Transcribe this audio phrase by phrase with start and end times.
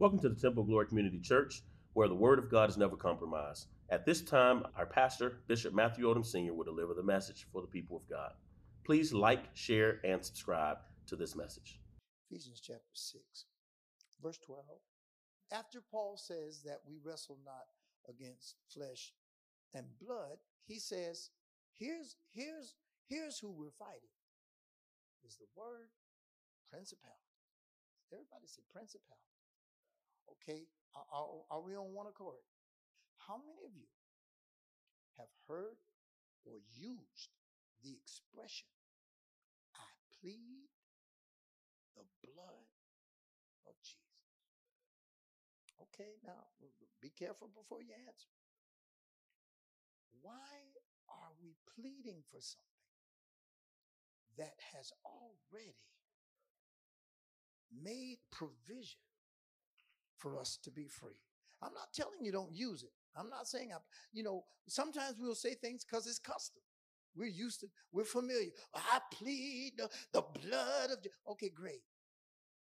[0.00, 1.60] Welcome to the Temple of Glory Community Church,
[1.92, 3.66] where the Word of God is never compromised.
[3.90, 7.66] At this time, our pastor, Bishop Matthew Odum Sr., will deliver the message for the
[7.66, 8.32] people of God.
[8.82, 11.80] Please like, share, and subscribe to this message.
[12.30, 13.44] Ephesians chapter 6,
[14.22, 14.64] verse 12.
[15.52, 17.66] After Paul says that we wrestle not
[18.08, 19.12] against flesh
[19.74, 21.28] and blood, he says,
[21.76, 22.74] here's, here's,
[23.06, 24.16] here's who we're fighting.
[25.26, 25.90] Is the word
[26.70, 27.20] principality.
[28.10, 29.29] Everybody say principality.
[30.38, 32.42] Okay, are, are, we on one accord?
[33.26, 33.86] How many of you
[35.18, 35.76] have heard
[36.44, 37.30] or used
[37.82, 38.68] the expression,
[39.74, 39.90] I
[40.20, 40.68] plead
[41.96, 42.68] the blood
[43.66, 44.10] of Jesus?
[45.82, 46.48] Okay, now
[47.00, 48.30] be careful before you answer.
[50.22, 50.76] Why
[51.08, 52.70] are we pleading for something
[54.38, 55.76] that has already
[57.72, 59.00] made provision
[60.20, 61.18] for us to be free?
[61.62, 62.92] I'm not telling you don't use it.
[63.16, 63.78] I'm not saying I,
[64.12, 66.62] you know, sometimes we'll say things because it's custom.
[67.16, 68.50] We're used to, we're familiar.
[68.74, 71.82] I plead the, the blood of, Je-" okay, great.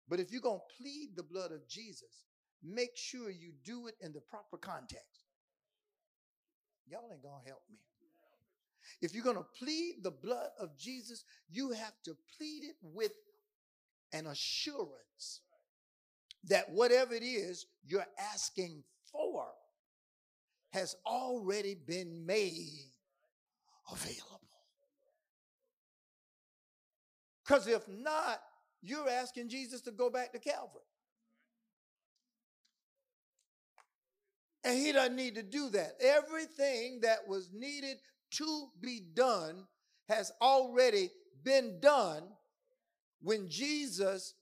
[0.09, 2.27] But if you're going to plead the blood of Jesus,
[2.63, 5.25] make sure you do it in the proper context.
[6.87, 7.79] Y'all ain't going to help me.
[9.03, 13.13] If you're going to plead the blood of Jesus, you have to plead it with
[14.13, 15.41] an assurance
[16.49, 19.47] that whatever it is you're asking for
[20.71, 22.93] has already been made
[23.91, 24.41] available.
[27.45, 28.41] Because if not,
[28.83, 30.83] you're asking Jesus to go back to Calvary.
[34.65, 35.93] And he doesn't need to do that.
[36.01, 37.99] Everything that was needed
[38.33, 39.65] to be done
[40.09, 41.11] has already
[41.45, 42.25] been done
[43.23, 44.35] when Jesus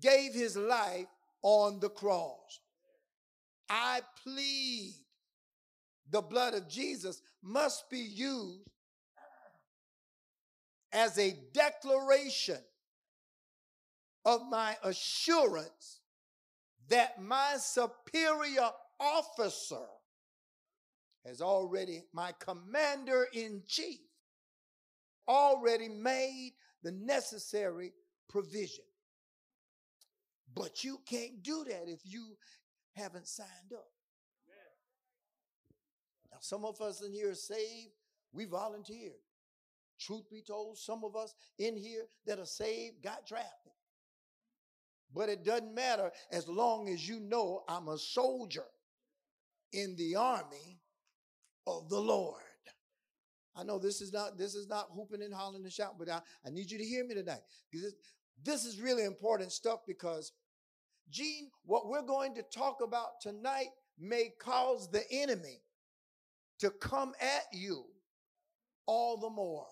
[0.00, 1.06] gave his life
[1.46, 2.58] on the cross.
[3.70, 4.94] I plead
[6.10, 8.68] the blood of Jesus must be used
[10.92, 12.58] as a declaration
[14.24, 16.00] of my assurance
[16.88, 19.86] that my superior officer
[21.24, 24.00] has already, my commander in chief,
[25.28, 27.92] already made the necessary
[28.28, 28.85] provision.
[30.56, 32.36] But you can't do that if you
[32.94, 33.86] haven't signed up.
[36.32, 37.92] Now, some of us in here are saved,
[38.32, 39.20] we volunteered.
[40.00, 43.72] Truth be told, some of us in here that are saved got drafted.
[45.14, 48.66] But it doesn't matter as long as you know I'm a soldier
[49.72, 50.80] in the army
[51.66, 52.42] of the Lord.
[53.54, 56.20] I know this is not this is not hooping and hollering and shouting, but I,
[56.46, 57.40] I need you to hear me tonight.
[57.70, 57.94] Because this,
[58.44, 60.32] this is really important stuff because
[61.10, 63.68] Gene, what we're going to talk about tonight
[63.98, 65.60] may cause the enemy
[66.58, 67.84] to come at you
[68.86, 69.66] all the more.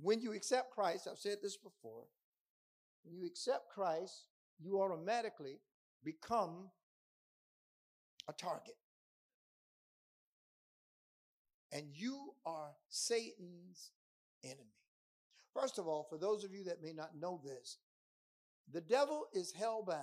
[0.00, 2.04] When you accept Christ, I've said this before,
[3.04, 4.28] when you accept Christ,
[4.60, 5.58] you automatically
[6.04, 6.70] become
[8.28, 8.76] a target.
[11.76, 13.90] And you are Satan's
[14.42, 14.80] enemy.
[15.52, 17.76] First of all, for those of you that may not know this,
[18.72, 20.00] the devil is hell bound.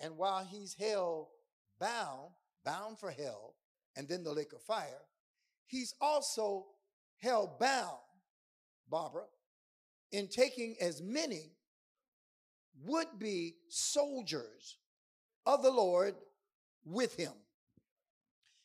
[0.00, 1.28] And while he's hell
[1.78, 2.30] bound,
[2.64, 3.56] bound for hell,
[3.94, 5.02] and then the lake of fire,
[5.66, 6.64] he's also
[7.18, 7.98] hell bound,
[8.88, 9.24] Barbara,
[10.10, 11.52] in taking as many
[12.82, 14.78] would be soldiers
[15.44, 16.14] of the Lord
[16.86, 17.32] with him.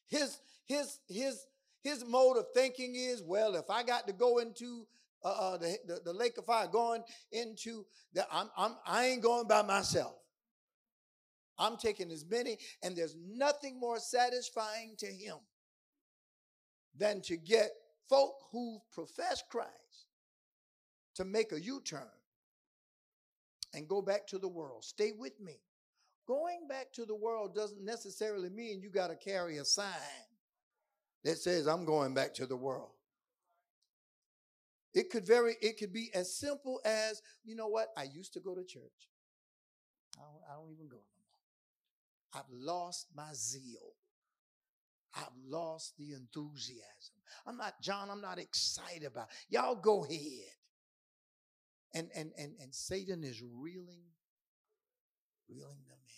[0.07, 1.45] His, his, his,
[1.81, 4.87] his mode of thinking is, well, if I got to go into
[5.25, 9.23] uh, uh, the, the, the lake of fire, going into the, I'm, I'm, I ain't
[9.23, 10.15] going by myself.
[11.57, 15.35] I'm taking as many, and there's nothing more satisfying to him
[16.97, 17.71] than to get
[18.07, 19.69] folk who profess Christ
[21.15, 22.07] to make a U turn
[23.73, 24.85] and go back to the world.
[24.85, 25.59] Stay with me.
[26.27, 30.28] Going back to the world doesn't necessarily mean you got to carry a sign
[31.23, 32.91] that says, I'm going back to the world.
[34.93, 37.89] It could very, it could be as simple as, you know what?
[37.97, 39.09] I used to go to church.
[40.17, 41.19] I don't, I don't even go anymore.
[42.33, 43.93] I've lost my zeal.
[45.15, 47.15] I've lost the enthusiasm.
[47.45, 49.27] I'm not, John, I'm not excited about.
[49.29, 49.55] It.
[49.55, 50.53] Y'all go ahead.
[51.93, 54.03] And and and and Satan is reeling,
[55.49, 56.13] reeling them in.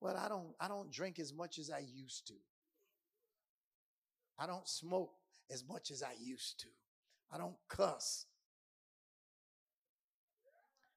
[0.00, 2.34] Well, I don't I don't drink as much as I used to.
[4.38, 5.12] I don't smoke
[5.50, 6.68] as much as I used to.
[7.32, 8.26] I don't cuss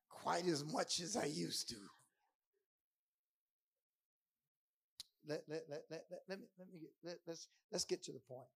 [0.10, 1.76] quite as much as I used to.
[5.28, 8.12] Let, let, let, let, let, let me, let me get, let, let's, let's get to
[8.12, 8.50] the point.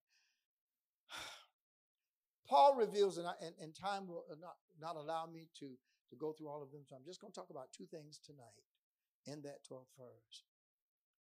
[2.48, 5.70] Paul reveals, and, I, and, and time will not, not allow me to,
[6.10, 8.18] to go through all of them, so I'm just going to talk about two things
[8.24, 8.64] tonight
[9.26, 10.42] in that 12th verse.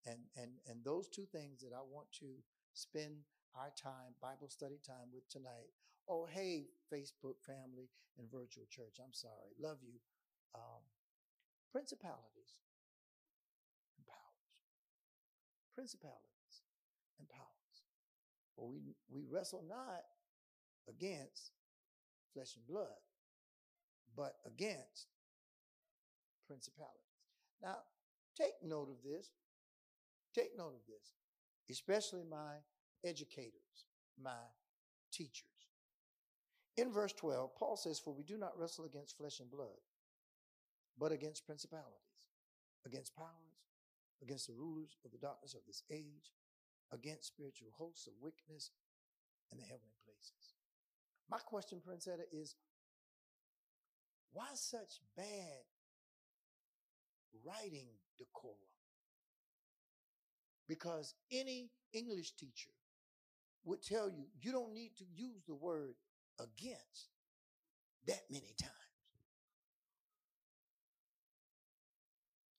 [0.06, 2.26] And, and, and those two things that I want to
[2.72, 3.16] spend
[3.54, 5.70] our time, Bible study time with tonight.
[6.08, 7.88] Oh, hey, Facebook family
[8.18, 8.98] and virtual church.
[8.98, 9.54] I'm sorry.
[9.60, 9.98] Love you.
[10.54, 10.82] Um,
[11.70, 12.58] principalities
[13.96, 14.50] and powers.
[15.74, 16.66] Principalities
[17.18, 17.76] and powers.
[18.56, 20.02] For we, we wrestle not
[20.88, 21.52] against
[22.34, 22.98] flesh and blood,
[24.16, 25.06] but against
[26.46, 26.98] principalities.
[27.62, 27.78] Now,
[28.36, 29.30] take note of this.
[30.34, 31.14] Take note of this,
[31.70, 32.62] especially my
[33.04, 33.86] educators,
[34.22, 34.42] my
[35.12, 35.46] teachers.
[36.76, 39.80] In verse 12, Paul says, For we do not wrestle against flesh and blood,
[40.98, 42.28] but against principalities,
[42.86, 43.28] against powers,
[44.22, 46.32] against the rulers of the darkness of this age,
[46.92, 48.70] against spiritual hosts of wickedness
[49.52, 50.54] in the heavenly places.
[51.30, 52.56] My question, Princetta, is
[54.32, 55.64] why such bad
[57.44, 57.88] writing
[58.18, 58.56] decorum?
[60.68, 62.70] Because any English teacher
[63.64, 65.94] would tell you you don't need to use the word
[66.38, 67.08] against
[68.06, 68.72] that many times.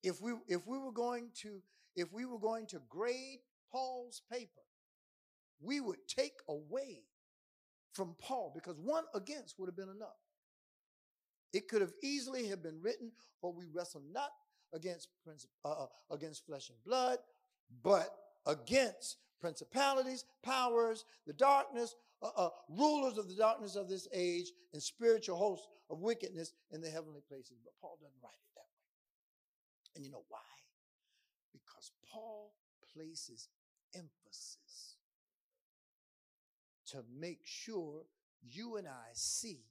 [0.03, 1.61] If we if we were going to
[1.95, 3.39] if we were going to grade
[3.71, 4.61] Paul's paper,
[5.59, 7.03] we would take away
[7.93, 10.17] from Paul because one against would have been enough.
[11.53, 13.11] It could have easily have been written,
[13.41, 14.29] for we wrestle not
[14.73, 15.09] against
[15.65, 17.17] uh, uh, against flesh and blood,
[17.83, 18.09] but
[18.47, 24.81] against principalities, powers, the darkness, uh, uh, rulers of the darkness of this age, and
[24.81, 27.57] spiritual hosts of wickedness in the heavenly places.
[27.63, 29.95] But Paul doesn't write it that way.
[29.95, 30.39] And you know why?
[31.51, 32.53] Because Paul
[32.93, 33.49] places
[33.93, 34.95] emphasis
[36.87, 38.03] to make sure
[38.41, 39.63] you and I see,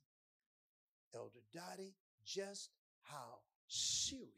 [1.14, 1.94] Elder Dottie,
[2.24, 2.70] just
[3.02, 4.30] how serious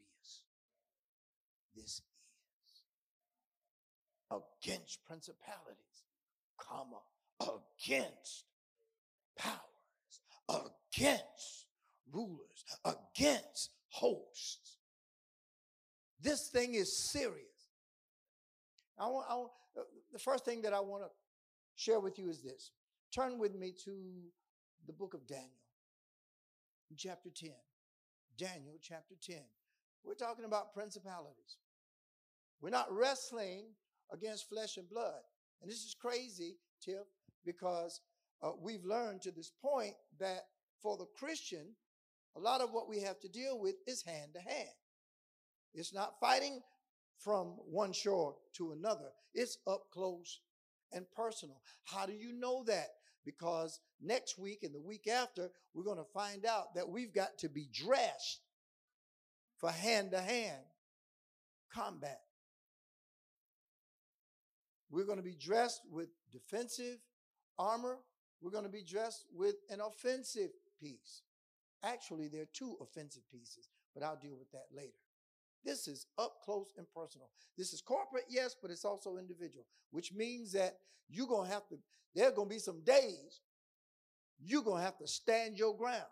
[1.75, 2.01] this
[4.63, 6.03] against principalities,
[6.57, 6.99] comma,
[7.41, 8.45] against
[9.37, 9.59] powers,
[10.49, 11.65] against
[12.11, 14.77] rulers, against hosts.
[16.21, 17.39] This thing is serious.
[18.97, 19.51] I want, I want,
[20.11, 21.09] the first thing that I want to
[21.75, 22.71] share with you is this.
[23.13, 23.91] Turn with me to
[24.87, 25.49] the book of Daniel,
[26.95, 27.49] chapter 10.
[28.37, 29.37] Daniel, chapter 10.
[30.03, 31.57] We're talking about principalities.
[32.61, 33.65] We're not wrestling
[34.13, 35.21] against flesh and blood.
[35.61, 37.07] And this is crazy, Tiff,
[37.45, 38.01] because
[38.41, 40.43] uh, we've learned to this point that
[40.81, 41.75] for the Christian,
[42.35, 44.69] a lot of what we have to deal with is hand to hand.
[45.73, 46.61] It's not fighting
[47.17, 50.41] from one shore to another, it's up close
[50.91, 51.61] and personal.
[51.85, 52.89] How do you know that?
[53.25, 57.37] Because next week and the week after, we're going to find out that we've got
[57.39, 58.41] to be dressed
[59.57, 60.61] for hand to hand
[61.73, 62.19] combat.
[64.93, 66.99] We're going to be dressed with defensive
[67.57, 67.97] armor.
[68.41, 71.23] We're going to be dressed with an offensive piece.
[71.83, 74.93] Actually, there are two offensive pieces, but I'll deal with that later.
[75.65, 77.31] This is up close and personal.
[77.57, 80.77] This is corporate, yes, but it's also individual, which means that
[81.09, 81.79] you're going to have to,
[82.13, 83.41] there are going to be some days
[84.39, 86.03] you're going to have to stand your ground.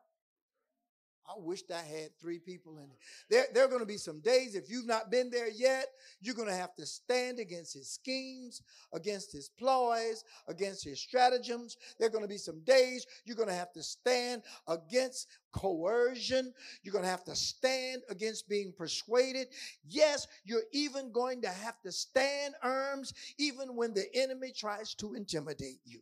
[1.27, 2.97] I wished I had three people in it.
[3.29, 5.87] There, there are going to be some days, if you've not been there yet,
[6.19, 8.61] you're going to have to stand against his schemes,
[8.93, 11.77] against his ploys, against his stratagems.
[11.97, 16.53] There are going to be some days you're going to have to stand against coercion.
[16.83, 19.47] You're going to have to stand against being persuaded.
[19.87, 25.13] Yes, you're even going to have to stand arms even when the enemy tries to
[25.13, 26.01] intimidate you.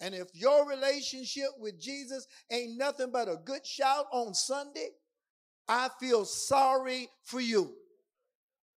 [0.00, 4.90] And if your relationship with Jesus ain't nothing but a good shout on Sunday,
[5.68, 7.72] I feel sorry for you.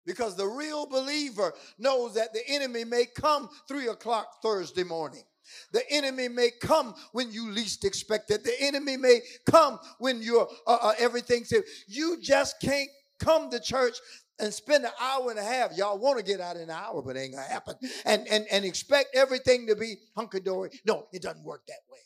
[0.05, 5.23] Because the real believer knows that the enemy may come three o'clock Thursday morning.
[5.71, 8.43] The enemy may come when you least expect it.
[8.43, 11.51] The enemy may come when you're uh, uh, everything's.
[11.87, 13.97] You just can't come to church
[14.39, 15.75] and spend an hour and a half.
[15.77, 17.75] Y'all want to get out in an hour, but it ain't gonna happen.
[18.05, 20.69] And and and expect everything to be hunky dory.
[20.85, 21.99] No, it doesn't work that way.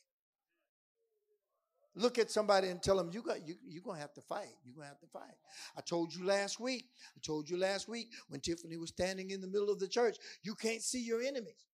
[1.95, 4.75] look at somebody and tell them you got you, you're gonna have to fight you're
[4.75, 5.35] gonna have to fight
[5.77, 6.85] i told you last week
[7.15, 10.17] i told you last week when tiffany was standing in the middle of the church
[10.43, 11.65] you can't see your enemies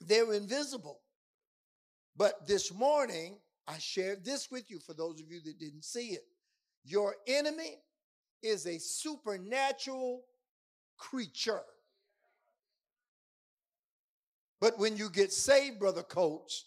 [0.00, 1.00] they're invisible
[2.16, 6.08] but this morning i shared this with you for those of you that didn't see
[6.08, 6.24] it
[6.84, 7.78] your enemy
[8.42, 10.22] is a supernatural
[10.98, 11.62] creature
[14.60, 16.64] but when you get saved brother coach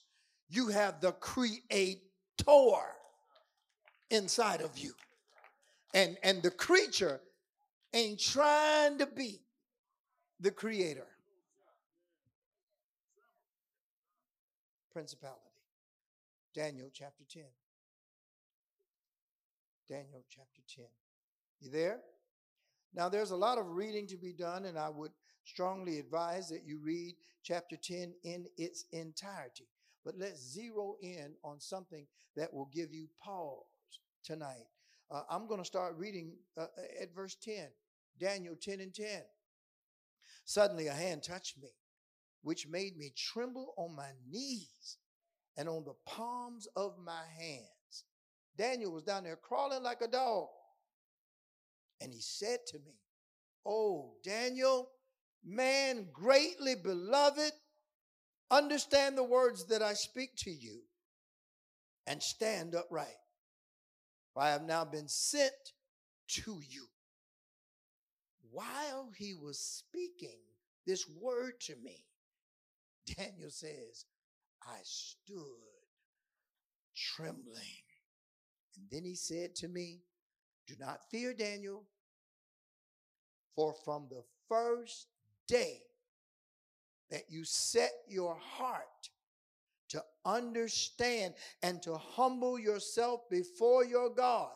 [0.49, 1.99] you have the creator
[4.13, 4.93] inside of you.
[5.93, 7.21] And, and the creature
[7.93, 9.41] ain't trying to be
[10.39, 11.07] the creator.
[14.91, 15.39] Principality.
[16.53, 17.43] Daniel chapter 10.
[19.89, 20.85] Daniel chapter 10.
[21.63, 21.99] You there?
[22.93, 25.11] Now, there's a lot of reading to be done, and I would
[25.45, 29.67] strongly advise that you read chapter 10 in its entirety.
[30.05, 32.05] But let's zero in on something
[32.35, 33.63] that will give you pause
[34.23, 34.67] tonight.
[35.09, 36.67] Uh, I'm going to start reading uh,
[37.01, 37.67] at verse 10,
[38.19, 39.21] Daniel 10 and 10.
[40.45, 41.69] Suddenly a hand touched me,
[42.41, 44.97] which made me tremble on my knees
[45.55, 48.03] and on the palms of my hands.
[48.57, 50.47] Daniel was down there crawling like a dog.
[52.03, 52.99] And he said to me,
[53.65, 54.89] Oh, Daniel,
[55.43, 57.53] man greatly beloved,
[58.53, 60.81] Understand the words that I speak to you
[62.05, 63.07] and stand upright.
[64.31, 65.73] For I have now been sent
[66.43, 66.85] to you.
[68.51, 70.37] While he was speaking
[70.85, 72.05] this word to me,
[73.17, 74.05] Daniel says,
[74.61, 75.37] I stood
[76.95, 77.81] trembling.
[78.77, 80.03] And then he said to me,
[80.67, 81.85] Do not fear, Daniel,
[83.55, 85.07] for from the first
[85.47, 85.81] day
[87.11, 89.09] that you set your heart
[89.89, 94.49] to understand and to humble yourself before your God,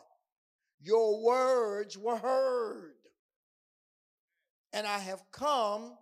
[0.80, 2.94] your words were heard.
[4.72, 5.96] And I have come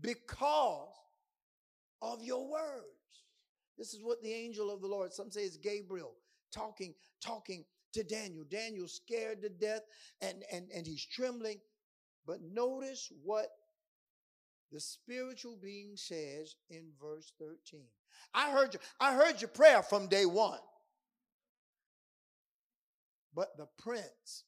[0.00, 0.88] because
[2.00, 2.84] of your words.
[3.76, 6.12] This is what the angel of the Lord, some say it's Gabriel,
[6.52, 8.44] talking, talking to Daniel.
[8.48, 9.82] Daniel scared to death
[10.20, 11.58] and, and, and he's trembling.
[12.26, 13.48] But notice what
[14.70, 17.82] the spiritual being says in verse 13.
[18.34, 20.60] I heard you, I heard your prayer from day one.
[23.34, 24.44] But the prince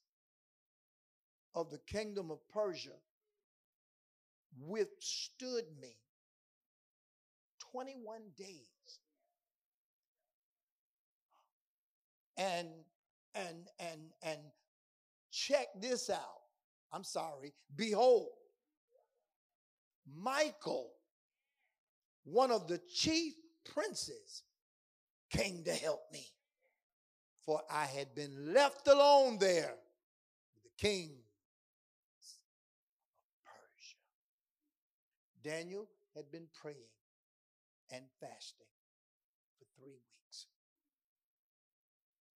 [1.55, 2.97] of the kingdom of Persia
[4.61, 5.97] withstood me
[7.73, 8.57] 21 days.
[12.37, 12.69] And
[13.35, 14.41] and and and
[15.31, 16.42] check this out.
[16.93, 17.55] I'm sorry.
[17.75, 18.29] Behold,
[20.15, 20.91] Michael,
[22.25, 23.35] one of the chief
[23.65, 24.43] princes,
[25.33, 26.27] came to help me.
[27.45, 29.75] For I had been left alone there
[30.55, 31.25] with the kings
[33.37, 33.97] of Persia.
[35.43, 36.77] Daniel had been praying
[37.91, 38.67] and fasting
[39.59, 40.47] for three weeks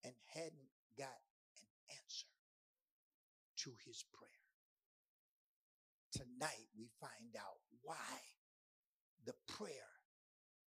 [0.04, 1.20] and hadn't got
[1.58, 2.26] an answer
[3.56, 4.30] to his prayer.
[6.44, 7.94] Tonight we find out why
[9.24, 9.70] the prayer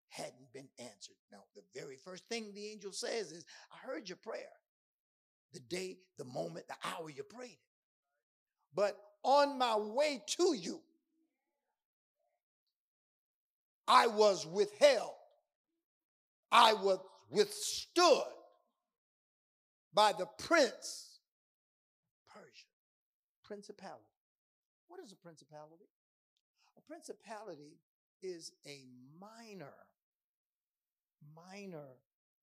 [0.10, 1.16] hadn't been answered.
[1.32, 4.50] Now, the very first thing the angel says is, I heard your prayer.
[5.54, 7.60] The day, the moment, the hour you prayed it.
[8.74, 10.80] But on my way to you,
[13.88, 15.14] I was withheld.
[16.52, 18.24] I was withstood
[19.94, 21.20] by the prince
[22.12, 22.68] of Persia,
[23.44, 24.07] principality.
[24.98, 25.92] What is a principality?
[26.76, 27.78] A principality
[28.24, 28.82] is a
[29.22, 29.76] minor,
[31.36, 31.86] minor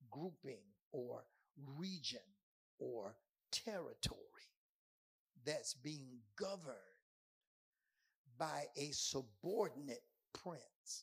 [0.09, 1.25] grouping or
[1.77, 2.21] region
[2.79, 3.17] or
[3.51, 4.21] territory
[5.45, 6.77] that's being governed
[8.39, 11.03] by a subordinate prince.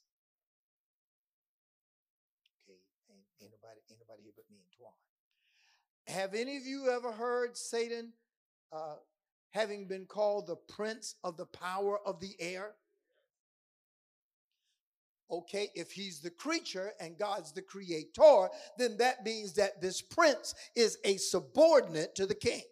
[2.63, 2.79] Okay,
[3.09, 6.15] ain't, ain't nobody, ain't nobody here but me and Twan.
[6.15, 8.13] Have any of you ever heard Satan
[8.71, 8.95] uh,
[9.51, 12.73] having been called the prince of the power of the air?
[15.29, 20.53] Okay, if he's the creature and God's the creator, then that means that this prince
[20.75, 22.63] is a subordinate to the king.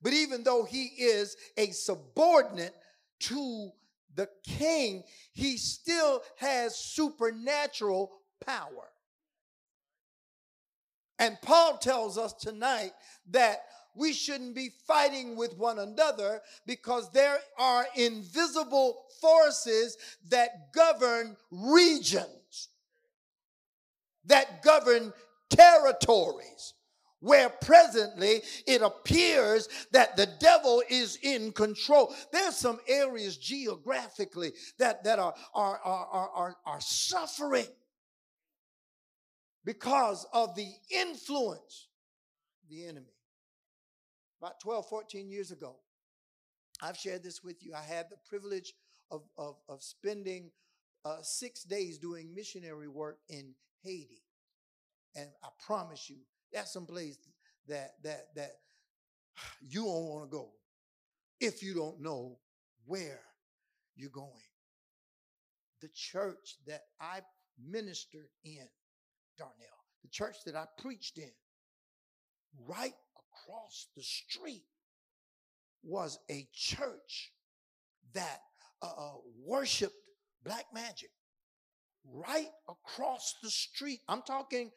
[0.00, 2.74] But even though he is a subordinate
[3.20, 3.70] to
[4.14, 8.12] the king, he still has supernatural
[8.44, 8.90] power.
[11.18, 12.92] And Paul tells us tonight
[13.30, 13.64] that
[13.98, 19.96] we shouldn't be fighting with one another because there are invisible forces
[20.28, 22.68] that govern regions.
[24.24, 25.12] that govern
[25.48, 26.74] territories
[27.20, 32.14] where presently it appears that the devil is in control.
[32.32, 37.66] There's some areas geographically that, that are, are, are, are, are suffering
[39.64, 41.88] because of the influence
[42.62, 43.17] of the enemy.
[44.40, 45.76] About 12, 14 years ago,
[46.80, 47.74] I've shared this with you.
[47.74, 48.74] I had the privilege
[49.10, 50.50] of, of, of spending
[51.04, 54.22] uh, six days doing missionary work in Haiti.
[55.16, 56.18] And I promise you,
[56.52, 57.18] that's some place
[57.66, 58.52] that that that
[59.68, 60.50] you don't want to go
[61.40, 62.38] if you don't know
[62.86, 63.20] where
[63.96, 64.32] you're going.
[65.80, 67.20] The church that I
[67.64, 68.68] ministered in,
[69.36, 69.54] Darnell,
[70.02, 71.30] the church that I preached in,
[72.66, 72.94] right
[73.48, 74.64] across the street
[75.82, 77.32] was a church
[78.14, 78.40] that
[78.82, 79.12] uh, uh
[79.44, 79.94] worshiped
[80.44, 81.10] black magic.
[82.10, 84.00] Right across the street.
[84.08, 84.70] I'm talking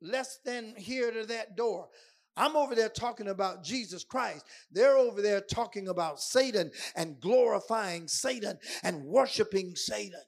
[0.00, 1.88] less than here to that door.
[2.36, 4.44] I'm over there talking about Jesus Christ.
[4.70, 10.20] They're over there talking about Satan and glorifying Satan and worshiping Satan.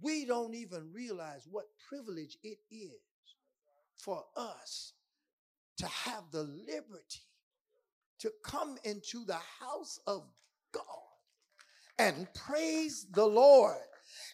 [0.00, 3.07] We don't even realize what privilege it is
[3.98, 4.94] for us
[5.78, 7.22] to have the liberty
[8.20, 10.24] to come into the house of
[10.72, 10.84] God
[11.98, 13.76] and praise the Lord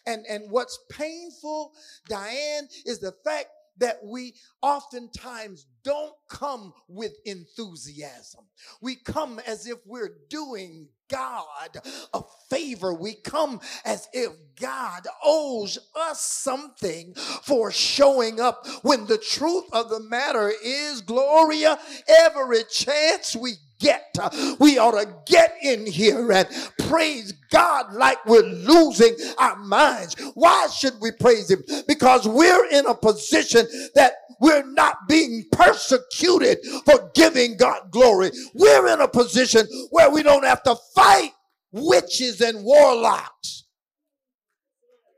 [0.05, 1.73] and, and what's painful,
[2.07, 8.45] Diane, is the fact that we oftentimes don't come with enthusiasm.
[8.81, 11.77] We come as if we're doing God
[12.13, 12.93] a favor.
[12.93, 19.89] We come as if God owes us something for showing up when the truth of
[19.89, 24.15] the matter is, Gloria, every chance we get.
[24.59, 26.47] We ought to get in here and
[26.87, 30.15] praise God like we're losing our minds.
[30.33, 31.63] Why should we praise Him?
[31.87, 38.31] Because we're in a position that we're not being persecuted for giving God glory.
[38.53, 41.31] We're in a position where we don't have to fight
[41.71, 43.63] witches and warlocks.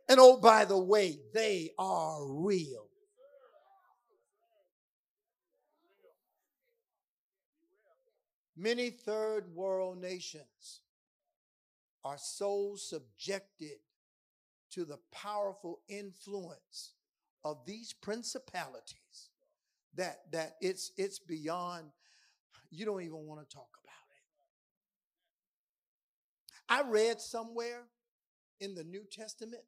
[0.09, 2.86] And oh, by the way, they are real.
[8.59, 10.81] Many third world nations
[12.03, 13.77] are so subjected
[14.71, 16.93] to the powerful influence
[17.45, 19.29] of these principalities
[19.93, 21.91] that that it's it's beyond
[22.71, 24.23] you don't even want to talk about it.
[26.67, 27.83] I read somewhere
[28.59, 29.63] in the New Testament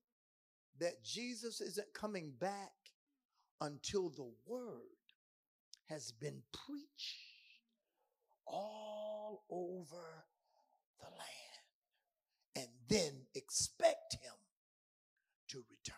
[0.80, 2.74] that Jesus isn't coming back
[3.62, 4.82] until the word
[5.88, 7.29] has been preached
[8.50, 10.26] all over
[11.00, 11.60] the land
[12.56, 14.34] and then expect him
[15.50, 15.96] to return.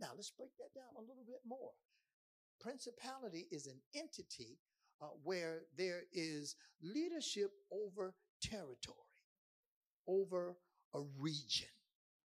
[0.00, 1.72] Now, let's break that down a little bit more.
[2.60, 4.58] Principality is an entity
[5.00, 8.96] uh, where there is leadership over territory,
[10.06, 10.56] over
[10.94, 11.68] a region.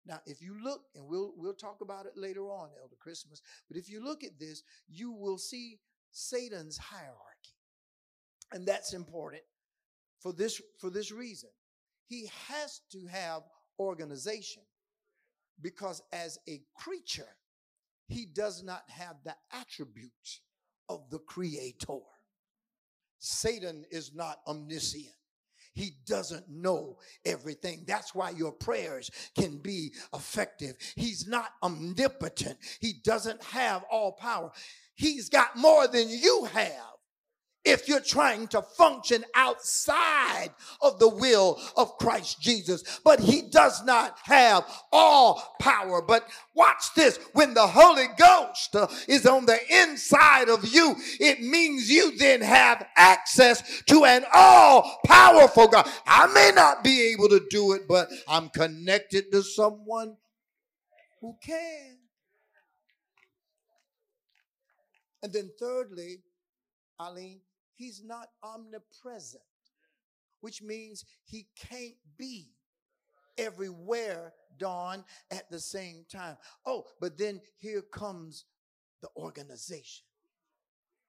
[0.07, 3.77] Now, if you look, and we'll we'll talk about it later on, Elder Christmas, but
[3.77, 7.28] if you look at this, you will see Satan's hierarchy.
[8.53, 9.43] And that's important
[10.21, 11.51] for this, for this reason.
[12.07, 13.43] He has to have
[13.79, 14.63] organization
[15.61, 17.29] because as a creature,
[18.07, 20.41] he does not have the attributes
[20.89, 21.99] of the creator.
[23.19, 25.13] Satan is not omniscient.
[25.75, 27.85] He doesn't know everything.
[27.87, 30.77] That's why your prayers can be effective.
[30.97, 32.59] He's not omnipotent.
[32.81, 34.51] He doesn't have all power.
[34.97, 36.98] He's got more than you have
[37.65, 43.01] if you're trying to function outside of the will of Christ Jesus.
[43.05, 46.01] But he does not have all power.
[46.01, 48.75] But watch this when the Holy Ghost
[49.09, 55.01] is on the inside of you, it means you then have access to an all
[55.07, 55.89] powerful God.
[56.07, 60.17] I may not be able to do it, but I'm connected to someone
[61.21, 61.99] who can.
[65.23, 66.23] And then, thirdly,
[67.01, 67.41] Eileen,
[67.79, 69.43] he's not omnipresent,
[70.41, 72.51] which means he can't be
[73.39, 76.37] everywhere, Dawn, at the same time.
[76.67, 78.45] Oh, but then here comes
[79.01, 80.05] the organization.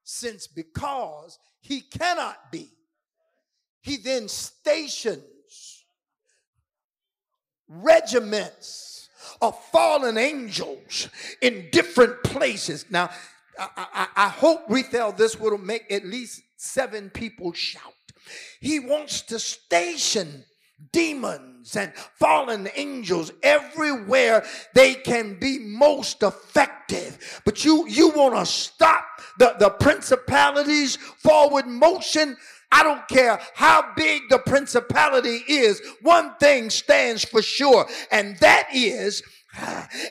[0.03, 2.69] Since because he cannot be,
[3.81, 5.85] he then stations
[7.67, 9.09] regiments
[9.41, 11.09] of fallen angels
[11.41, 12.85] in different places.
[12.89, 13.09] Now,
[13.57, 17.83] I, I, I hope, Rethel, this will make at least seven people shout.
[18.59, 20.43] He wants to station
[20.91, 27.41] demons and fallen angels everywhere they can be most effective.
[27.45, 29.05] But you, you want to stop
[29.37, 32.37] the, the principalities forward motion.
[32.71, 35.81] I don't care how big the principality is.
[36.01, 39.23] One thing stands for sure, and that is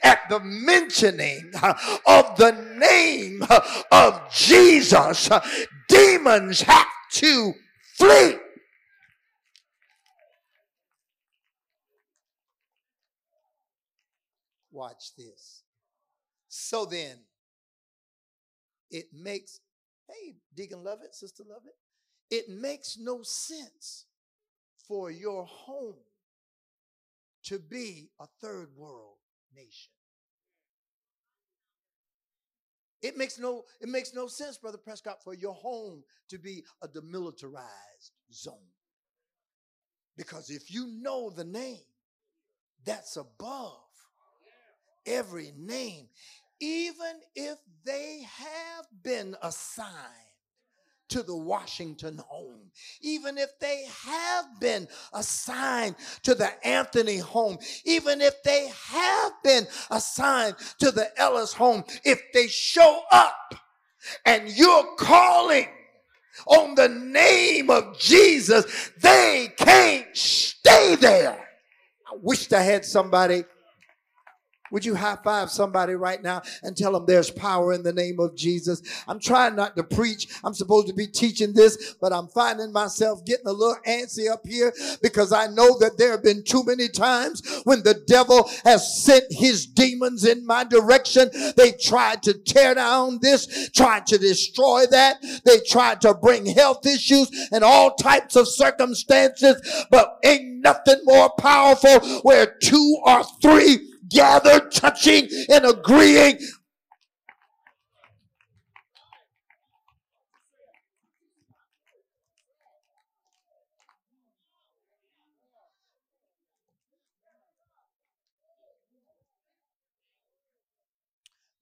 [0.02, 1.52] at the mentioning
[2.06, 3.44] of the name
[3.92, 5.30] of Jesus,
[5.88, 7.52] demons have to
[7.96, 8.36] flee.
[14.70, 15.62] Watch this.
[16.48, 17.18] So then,
[18.90, 19.60] it makes,
[20.08, 21.74] hey, Deacon love it, Sister love it.
[22.34, 24.06] It makes no sense
[24.86, 25.96] for your home
[27.44, 29.16] to be a third world
[29.54, 29.92] nation.
[33.02, 36.88] It makes no it makes no sense, Brother Prescott, for your home to be a
[36.88, 38.54] demilitarized zone.
[40.16, 41.78] Because if you know the name
[42.84, 43.84] that's above
[45.06, 46.08] every name,
[46.60, 50.27] even if they have been assigned
[51.08, 58.20] to the Washington home, even if they have been assigned to the Anthony home, even
[58.20, 63.54] if they have been assigned to the Ellis home, if they show up
[64.24, 65.68] and you're calling
[66.46, 71.48] on the name of Jesus, they can't stay there.
[72.10, 73.44] I wished I had somebody
[74.70, 78.20] would you high five somebody right now and tell them there's power in the name
[78.20, 78.82] of Jesus?
[79.06, 80.28] I'm trying not to preach.
[80.44, 84.46] I'm supposed to be teaching this, but I'm finding myself getting a little antsy up
[84.46, 89.02] here because I know that there have been too many times when the devil has
[89.02, 91.30] sent his demons in my direction.
[91.56, 95.16] They tried to tear down this, tried to destroy that.
[95.44, 101.30] They tried to bring health issues and all types of circumstances, but ain't nothing more
[101.38, 106.38] powerful where two or three gathered, touching, and agreeing.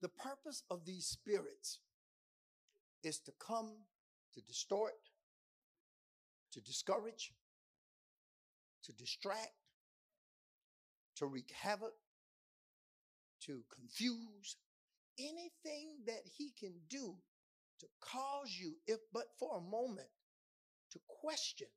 [0.01, 1.79] The purpose of these spirits
[3.03, 3.71] is to come
[4.33, 4.93] to distort,
[6.53, 7.33] to discourage,
[8.83, 9.53] to distract,
[11.15, 11.93] to wreak havoc,
[13.47, 14.57] to confuse,
[15.19, 17.15] anything that he can do
[17.79, 20.07] to cause you, if but for a moment,
[20.91, 21.67] to question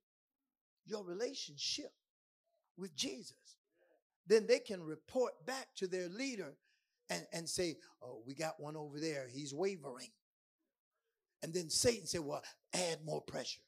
[0.87, 1.93] your relationship
[2.77, 3.57] with Jesus.
[4.27, 6.55] Then they can report back to their leader
[7.09, 9.27] and, and say, Oh, we got one over there.
[9.31, 10.11] He's wavering.
[11.43, 12.43] And then Satan said, Well,
[12.75, 13.61] add more pressure.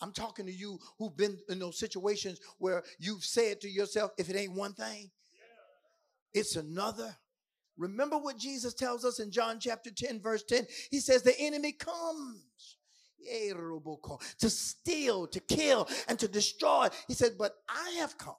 [0.00, 4.28] I'm talking to you who've been in those situations where you've said to yourself, if
[4.28, 5.10] it ain't one thing,
[6.34, 7.16] it's another.
[7.76, 10.66] Remember what Jesus tells us in John chapter 10, verse 10?
[10.90, 12.76] He says, The enemy comes
[14.38, 16.88] to steal, to kill, and to destroy.
[17.08, 18.36] He said, But I have come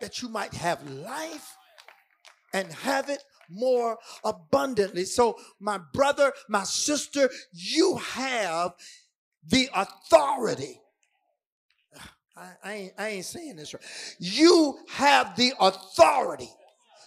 [0.00, 1.56] that you might have life
[2.52, 5.04] and have it more abundantly.
[5.04, 8.72] So, my brother, my sister, you have
[9.46, 10.80] the authority.
[12.36, 13.82] I, I, ain't, I ain't saying this right.
[14.18, 16.50] You have the authority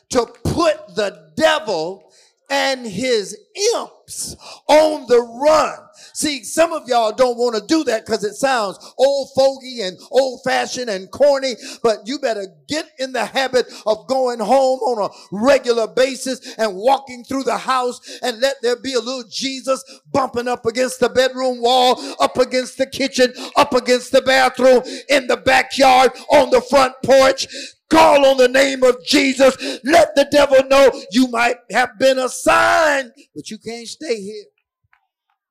[0.09, 2.11] to put the devil
[2.49, 3.37] and his
[3.75, 4.35] imps
[4.67, 5.77] on the run.
[6.13, 9.97] See, some of y'all don't want to do that because it sounds old fogey and
[10.11, 15.09] old fashioned and corny, but you better get in the habit of going home on
[15.09, 19.83] a regular basis and walking through the house and let there be a little Jesus
[20.11, 25.27] bumping up against the bedroom wall, up against the kitchen, up against the bathroom, in
[25.27, 27.47] the backyard, on the front porch.
[27.89, 29.55] Call on the name of Jesus.
[29.83, 34.45] Let the devil know you might have been assigned, but you can't stay here.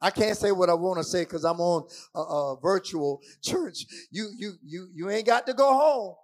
[0.01, 3.87] I can't say what I want to say because I'm on a, a, virtual church.
[4.11, 6.15] You, you, you, you ain't got to go home.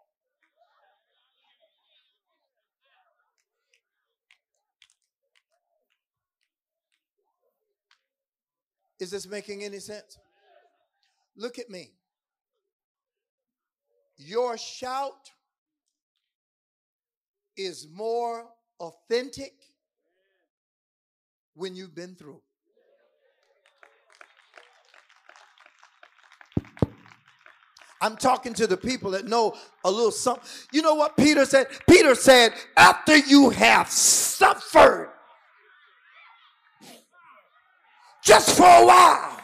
[9.00, 10.18] Is this making any sense?
[11.36, 11.94] Look at me.
[14.16, 15.30] Your shout
[17.56, 18.46] is more
[18.80, 19.52] authentic
[21.54, 22.40] when you've been through.
[28.00, 30.42] I'm talking to the people that know a little something.
[30.72, 31.68] You know what Peter said?
[31.88, 35.10] Peter said, after you have suffered
[38.24, 39.42] just for a while,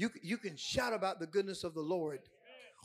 [0.00, 2.20] You, you can shout about the goodness of the Lord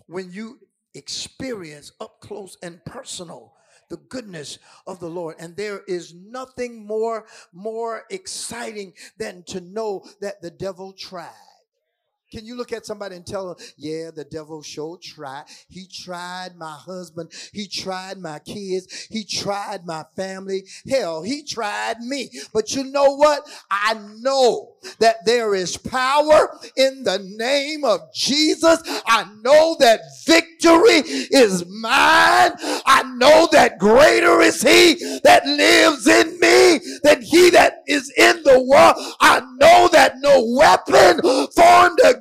[0.07, 0.59] when you
[0.95, 3.53] experience up close and personal
[3.89, 5.35] the goodness of the Lord.
[5.39, 11.29] And there is nothing more, more exciting than to know that the devil tried.
[12.31, 15.45] Can you look at somebody and tell them, yeah, the devil sure tried.
[15.69, 17.31] He tried my husband.
[17.53, 19.07] He tried my kids.
[19.09, 20.63] He tried my family.
[20.89, 22.29] Hell, he tried me.
[22.53, 23.43] But you know what?
[23.69, 28.81] I know that there is power in the name of Jesus.
[29.07, 32.51] I know that victory is mine.
[32.85, 38.43] I know that greater is he that lives in me than he that is in
[38.43, 38.95] the world.
[39.19, 42.14] I know that no weapon formed against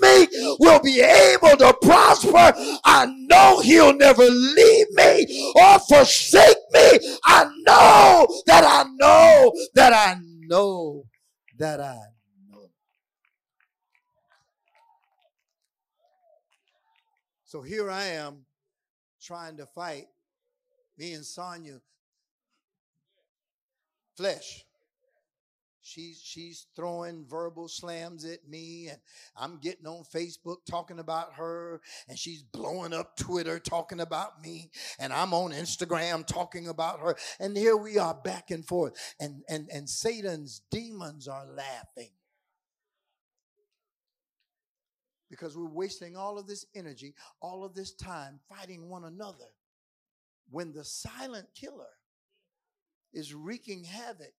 [0.00, 2.52] me will be able to prosper.
[2.84, 7.18] I know he'll never leave me or forsake me.
[7.24, 10.16] I know that I know that I
[10.46, 11.04] know
[11.58, 11.98] that I
[12.50, 12.70] know.
[17.44, 18.44] So here I am
[19.20, 20.06] trying to fight
[20.98, 21.80] me and Sonia
[24.16, 24.64] flesh
[25.92, 28.98] She's she's throwing verbal slams at me, and
[29.36, 34.70] I'm getting on Facebook talking about her, and she's blowing up Twitter talking about me,
[34.98, 39.42] and I'm on Instagram talking about her, and here we are back and forth, and
[39.50, 42.12] and and Satan's demons are laughing.
[45.28, 49.52] Because we're wasting all of this energy, all of this time fighting one another,
[50.50, 51.98] when the silent killer
[53.12, 54.32] is wreaking havoc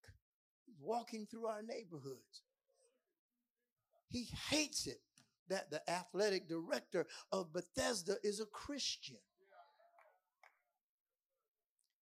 [0.83, 2.41] walking through our neighborhoods.
[4.09, 4.99] He hates it
[5.49, 9.17] that the athletic director of Bethesda is a Christian.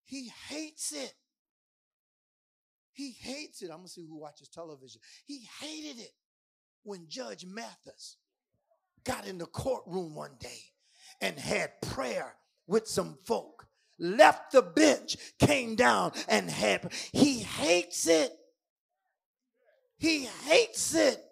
[0.04, 1.14] He hates it.
[2.92, 3.70] He hates it.
[3.70, 5.00] I'm going to see who watches television.
[5.26, 6.12] He hated it
[6.84, 8.18] when Judge Mathis
[9.06, 10.60] got in the courtroom one day
[11.22, 12.36] and had prayer
[12.68, 13.68] with some folk,
[13.98, 16.92] left the bench, came down and had.
[17.14, 18.34] He hates it.
[20.02, 21.24] He hates it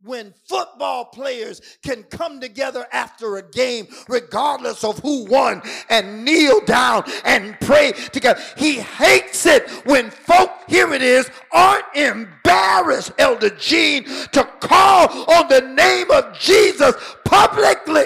[0.00, 6.60] when football players can come together after a game, regardless of who won, and kneel
[6.66, 8.40] down and pray together.
[8.56, 15.48] He hates it when folk, here it is, aren't embarrassed, Elder Gene, to call on
[15.48, 18.04] the name of Jesus publicly.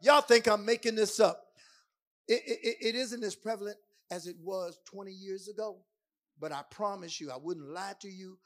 [0.00, 1.48] Y'all think I'm making this up.
[2.26, 3.76] It, it, it isn't as prevalent
[4.10, 5.76] as it was 20 years ago,
[6.40, 8.38] but I promise you, I wouldn't lie to you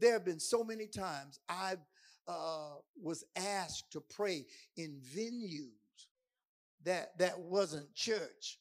[0.00, 1.76] there have been so many times I
[2.26, 6.06] uh, was asked to pray in venues
[6.84, 8.58] that that wasn't church,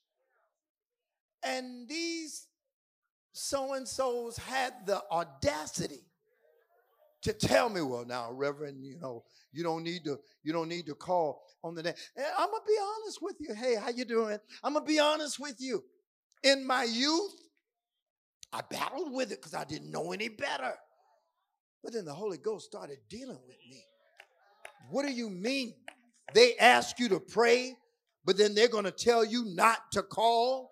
[1.44, 2.48] and these
[3.32, 6.06] so and so's had the audacity
[7.22, 10.86] to tell me, "Well, now, Reverend, you know, you don't need to, you don't need
[10.88, 13.54] to call on the name." And I'm gonna be honest with you.
[13.54, 14.40] Hey, how you doing?
[14.64, 15.84] I'm gonna be honest with you.
[16.44, 17.34] In my youth,
[18.52, 20.74] I battled with it because I didn't know any better.
[21.84, 23.84] But then the Holy Ghost started dealing with me.
[24.90, 25.74] What do you mean?
[26.34, 27.76] They ask you to pray,
[28.26, 30.70] but then they're going to tell you not to call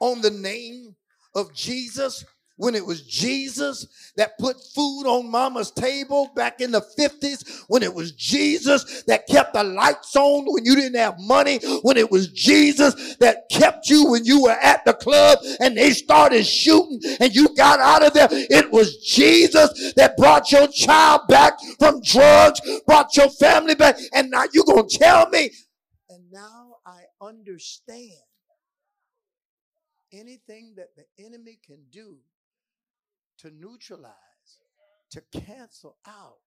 [0.00, 0.94] on the name
[1.34, 2.24] of Jesus?
[2.56, 7.82] When it was Jesus that put food on mama's table back in the 50s, when
[7.82, 12.10] it was Jesus that kept the lights on when you didn't have money, when it
[12.10, 17.00] was Jesus that kept you when you were at the club and they started shooting
[17.20, 18.28] and you got out of there.
[18.30, 24.30] It was Jesus that brought your child back from drugs, brought your family back, and
[24.30, 25.50] now you're going to tell me.
[26.08, 28.12] And now I understand
[30.12, 32.18] anything that the enemy can do
[33.38, 34.12] to neutralize,
[35.10, 36.38] to cancel out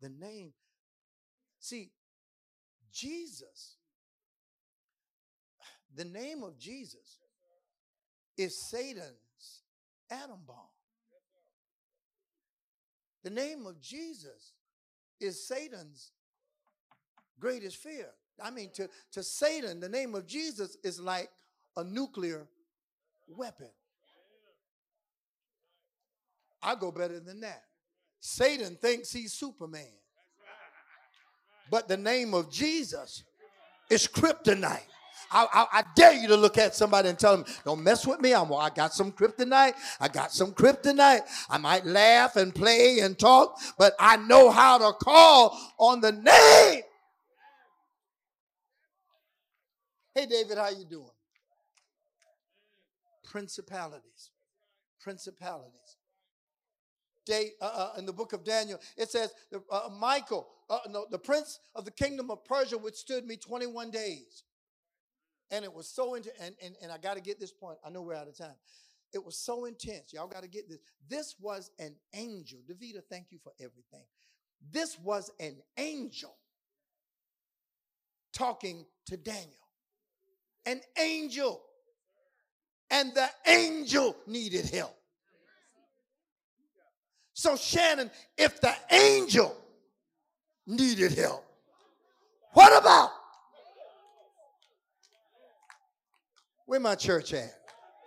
[0.00, 0.52] the name.
[1.60, 1.90] See,
[2.92, 3.76] Jesus,
[5.94, 7.18] the name of Jesus
[8.36, 9.62] is Satan's
[10.10, 10.56] atom bomb.
[13.24, 14.52] The name of Jesus
[15.20, 16.12] is Satan's
[17.38, 18.10] greatest fear.
[18.42, 21.28] I mean, to, to Satan, the name of Jesus is like
[21.76, 22.46] a nuclear
[23.26, 23.70] weapon.
[26.62, 27.62] I go better than that.
[28.20, 29.86] Satan thinks he's Superman.
[31.70, 33.24] But the name of Jesus
[33.90, 34.86] is kryptonite.
[35.30, 38.18] I, I, I, dare you to look at somebody and tell them, don't mess with
[38.22, 38.32] me.
[38.32, 39.74] I'm, I got some kryptonite.
[40.00, 41.20] I got some kryptonite.
[41.50, 46.12] I might laugh and play and talk, but I know how to call on the
[46.12, 46.82] name.
[50.14, 51.10] Hey, David, how you doing?
[53.22, 54.30] Principalities.
[54.98, 55.97] Principalities
[57.30, 58.78] uh, uh, in the book of Daniel.
[58.96, 59.32] It says,
[59.70, 64.44] uh, Michael, uh, no, the prince of the kingdom of Persia withstood me 21 days.
[65.50, 66.36] And it was so intense.
[66.40, 67.78] And, and, and I got to get this point.
[67.84, 68.54] I know we're out of time.
[69.14, 70.12] It was so intense.
[70.12, 70.78] Y'all got to get this.
[71.08, 72.58] This was an angel.
[72.68, 74.04] Davida, thank you for everything.
[74.70, 76.34] This was an angel
[78.32, 79.46] talking to Daniel.
[80.66, 81.62] An angel.
[82.90, 84.97] And the angel needed help.
[87.38, 89.56] So, Shannon, if the angel
[90.66, 91.44] needed help,
[92.52, 93.10] what about
[96.66, 97.54] where my church at?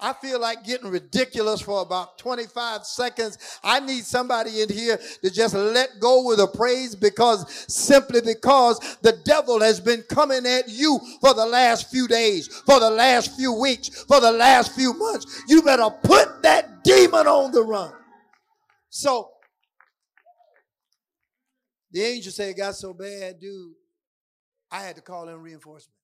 [0.01, 3.37] I feel like getting ridiculous for about 25 seconds.
[3.63, 8.79] I need somebody in here to just let go with a praise because simply because
[9.01, 13.33] the devil has been coming at you for the last few days, for the last
[13.37, 15.41] few weeks, for the last few months.
[15.47, 17.93] You better put that demon on the run.
[18.91, 19.29] So
[21.91, 23.73] the angel said it got so bad, dude,
[24.69, 25.97] I had to call in reinforcements.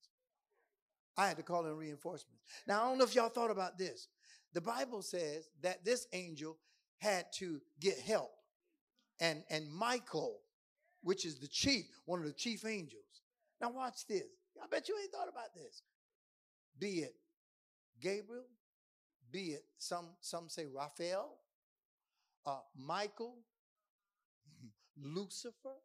[1.18, 2.42] I had to call in reinforcements.
[2.66, 4.08] Now, I don't know if y'all thought about this.
[4.54, 6.58] The Bible says that this angel
[7.00, 8.32] had to get help.
[9.20, 10.40] And, and Michael,
[11.02, 13.04] which is the chief, one of the chief angels.
[13.60, 14.28] Now, watch this.
[14.64, 15.82] I bet you ain't thought about this.
[16.80, 17.16] Be it
[18.02, 18.46] Gabriel,
[19.30, 21.38] be it some, some say Raphael,
[22.48, 23.36] uh, Michael,
[24.98, 25.76] Lucifer,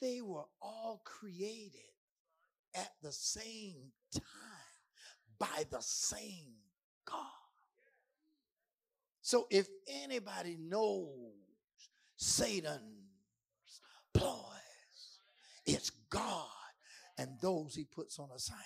[0.00, 1.80] they were all created
[2.74, 4.22] at the same time
[5.38, 6.54] by the same
[7.04, 7.16] God.
[9.20, 11.32] So if anybody knows
[12.16, 12.80] Satan's
[14.14, 15.20] ploys,
[15.66, 16.46] it's God
[17.18, 18.64] and those he puts on assignment.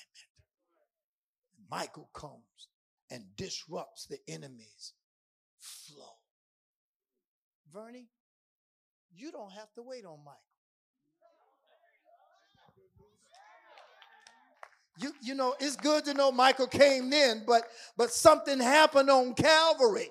[1.70, 2.68] Michael comes
[3.10, 4.92] and disrupts the enemy's
[5.58, 6.21] flow.
[7.72, 8.08] Vernie,
[9.14, 10.38] you don't have to wait on Michael.
[15.00, 17.62] You, you know, it's good to know Michael came in, but
[17.96, 20.10] but something happened on Calvary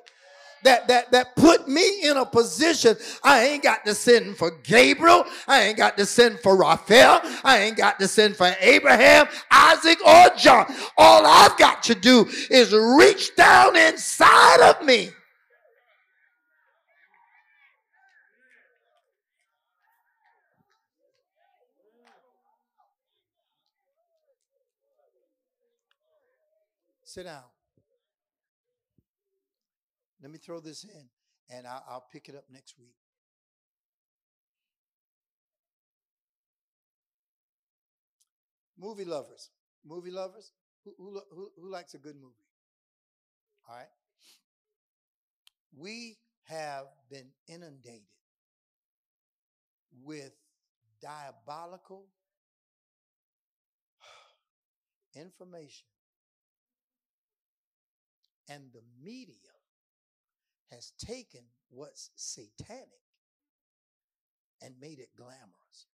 [0.63, 5.26] that that that put me in a position I ain't got to send for Gabriel,
[5.47, 10.00] I ain't got to send for Raphael, I ain't got to send for Abraham, Isaac,
[10.06, 10.65] or John.
[10.97, 15.12] All I've got to do is reach down inside of me
[27.12, 27.43] Sit down.
[30.21, 31.10] Let me throw this in
[31.50, 32.95] and I'll, I'll pick it up next week.
[38.80, 39.50] Movie lovers.
[39.84, 40.54] Movie lovers.
[40.86, 42.47] Who, who, who, who likes a good movie?
[43.67, 43.88] All right.
[45.78, 46.15] We
[46.47, 48.08] have been inundated
[50.02, 50.32] with
[51.02, 52.06] diabolical
[55.13, 55.90] information
[58.49, 59.36] and the media
[60.71, 62.88] has taken what's satanic
[64.62, 65.88] and made it glamorous.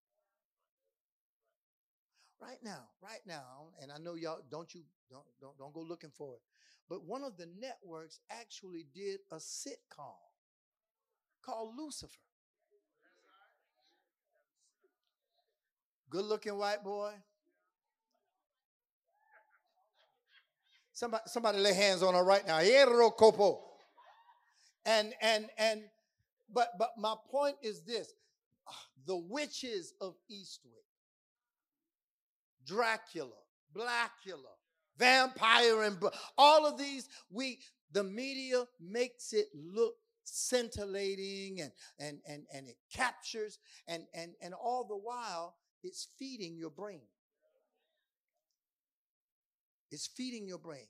[2.41, 6.11] Right now, right now, and I know y'all don't you don't don't don't go looking
[6.11, 6.43] for it.
[6.89, 10.13] But one of the networks actually did a sitcom
[11.43, 12.11] called Lucifer.
[16.11, 17.13] Good looking white boy,
[20.95, 22.61] Somebody, somebody lay hands on her right now.
[24.87, 25.83] And and and
[26.53, 28.13] but but my point is this
[29.07, 30.87] the witches of Eastwick,
[32.65, 33.33] Dracula,
[33.75, 34.55] Blackula,
[34.97, 35.99] vampire, and
[36.39, 37.59] all of these, we
[37.91, 44.55] the media makes it look scintillating and and and and it captures and and and
[44.55, 47.03] all the while it's feeding your brain.
[49.95, 50.89] It's feeding your brain.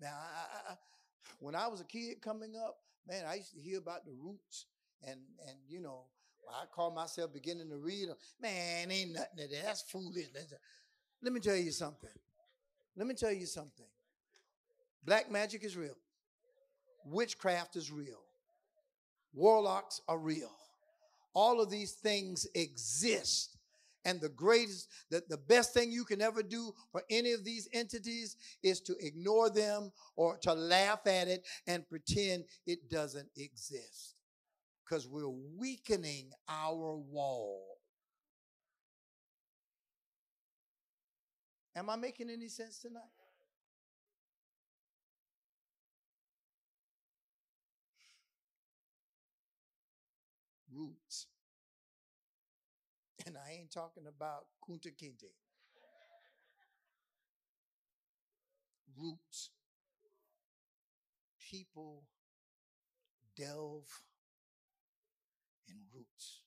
[0.00, 0.74] Now, I, I,
[1.38, 4.66] when I was a kid coming up, man, I used to hear about the roots
[5.06, 6.00] and and you know,
[6.50, 8.08] I call myself beginning to read.
[8.42, 9.64] Man, ain't nothing to that.
[9.64, 10.52] That's foolishness.
[11.22, 12.10] Let me tell you something.
[12.96, 13.86] Let me tell you something.
[15.04, 15.96] Black magic is real.
[17.06, 18.20] Witchcraft is real.
[19.32, 20.50] Warlocks are real.
[21.34, 23.56] All of these things exist
[24.04, 27.68] and the greatest, the, the best thing you can ever do for any of these
[27.72, 34.14] entities is to ignore them or to laugh at it and pretend it doesn't exist.
[34.84, 37.78] Because we're weakening our wall.
[41.76, 43.02] Am I making any sense tonight?
[50.74, 51.26] roots.
[53.26, 55.34] And I ain't talking about Kunta Kinte.
[58.96, 59.50] Roots.
[61.50, 62.04] People
[63.36, 63.88] delve
[65.68, 66.42] in roots.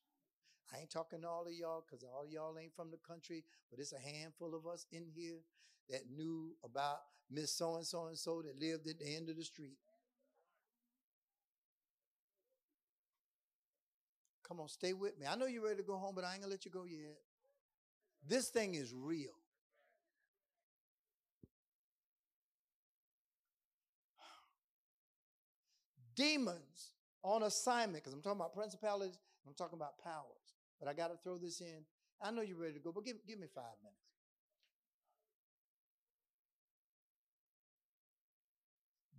[0.73, 3.43] I ain't talking to all of y'all because all of y'all ain't from the country,
[3.69, 5.39] but it's a handful of us in here
[5.89, 6.99] that knew about
[7.29, 9.77] Miss So and so and so that lived at the end of the street.
[14.47, 15.25] Come on, stay with me.
[15.27, 17.17] I know you're ready to go home, but I ain't gonna let you go yet.
[18.25, 19.33] This thing is real.
[26.15, 26.93] Demons
[27.23, 30.55] on assignment, because I'm talking about principalities, I'm talking about powers.
[30.79, 31.85] But I got to throw this in.
[32.21, 34.01] I know you're ready to go, but give, give me five minutes.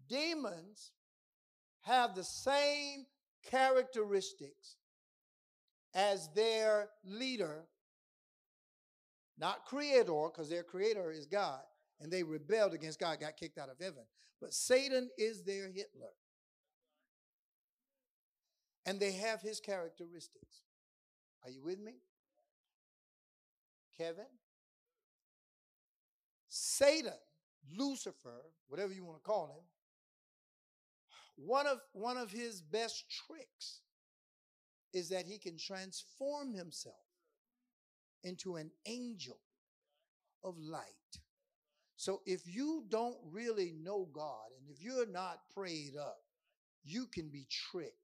[0.09, 0.93] Demons
[1.83, 3.07] have the same
[3.49, 4.78] characteristics
[5.95, 7.65] as their leader,
[9.39, 11.61] not creator, because their creator is God,
[12.01, 14.03] and they rebelled against God, got kicked out of heaven.
[14.41, 16.13] But Satan is their Hitler.
[18.87, 20.63] And they have his characteristics.
[21.45, 21.95] Are you with me?
[23.97, 24.25] Kevin?
[26.49, 27.13] Satan,
[27.77, 29.65] Lucifer, whatever you want to call him,
[31.37, 33.81] one of, one of his best tricks
[34.93, 36.97] is that he can transform himself
[38.25, 39.39] into an angel
[40.43, 40.83] of light.
[41.97, 46.19] So if you don't really know God and if you're not prayed up,
[46.85, 47.95] you can be tricked.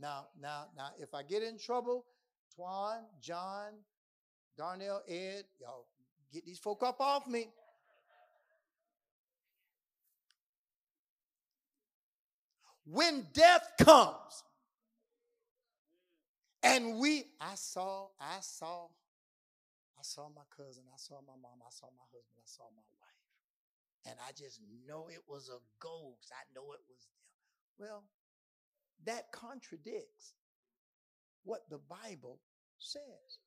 [0.00, 2.06] Now, now, now, if I get in trouble,
[2.58, 3.72] Twan, John,
[4.56, 5.86] Darnell, Ed, y'all
[6.32, 7.48] get these folk up off me.
[12.84, 14.42] When death comes,
[16.68, 18.86] and we, I saw, I saw,
[19.98, 22.84] I saw my cousin, I saw my mom, I saw my husband, I saw my
[23.00, 23.08] wife.
[24.06, 26.32] And I just know it was a ghost.
[26.32, 27.28] I know it was them.
[27.78, 28.04] Well,
[29.04, 30.34] that contradicts
[31.44, 32.40] what the Bible
[32.78, 33.40] says.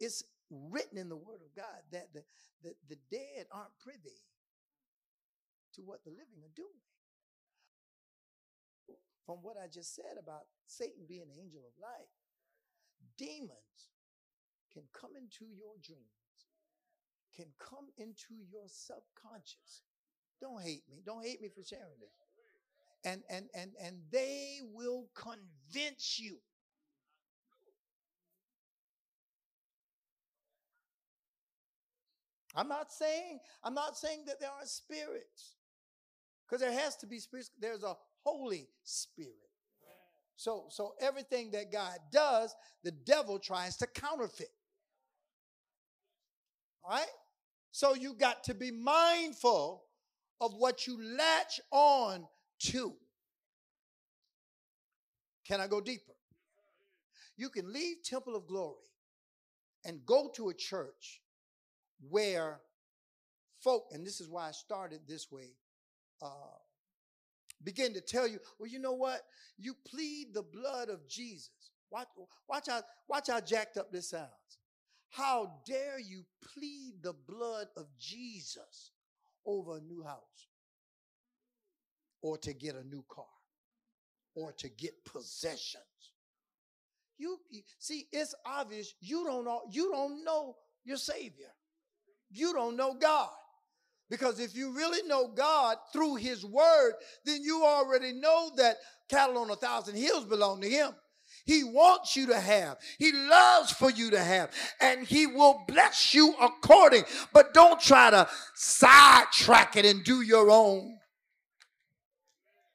[0.00, 2.22] It's written in the Word of God that the,
[2.62, 4.22] the, the dead aren't privy
[5.74, 6.84] to what the living are doing.
[9.26, 12.12] From what I just said about Satan being an angel of light,
[13.18, 13.90] demons
[14.72, 16.02] can come into your dreams,
[17.34, 19.82] can come into your subconscious.
[20.40, 21.02] Don't hate me.
[21.04, 22.10] Don't hate me for sharing this
[23.04, 26.38] and and and and they will convince you
[32.56, 35.56] I'm not saying I'm not saying that there are spirits
[36.46, 37.94] because there has to be spirits there's a
[38.24, 39.43] holy spirit
[40.36, 44.50] so so everything that God does the devil tries to counterfeit
[46.84, 47.06] all right
[47.70, 49.84] so you got to be mindful
[50.40, 52.26] of what you latch on
[52.60, 52.94] to.
[55.44, 56.12] can I go deeper?
[57.36, 58.76] You can leave Temple of Glory
[59.84, 61.20] and go to a church
[62.08, 62.60] where
[63.60, 65.56] folk, and this is why I started this way,
[66.22, 66.58] uh,
[67.64, 69.22] begin to tell you, well, you know what?
[69.58, 71.50] You plead the blood of Jesus.
[71.90, 72.08] Watch,
[72.48, 74.28] watch how, watch how jacked up this sounds.
[75.10, 78.92] How dare you plead the blood of Jesus
[79.46, 80.48] over a new house?
[82.24, 83.26] or to get a new car
[84.34, 85.84] or to get possessions.
[87.18, 87.38] You,
[87.78, 91.52] see, it's obvious you don't you don't know your Savior.
[92.30, 93.28] You don't know God.
[94.10, 96.92] Because if you really know God through His Word,
[97.24, 98.76] then you already know that
[99.08, 100.92] cattle on a thousand hills belong to Him.
[101.46, 102.78] He wants you to have.
[102.98, 104.50] He loves for you to have.
[104.80, 107.04] And he will bless you according.
[107.32, 110.98] But don't try to sidetrack it and do your own.